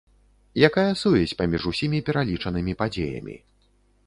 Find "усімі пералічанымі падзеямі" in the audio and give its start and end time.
1.73-3.35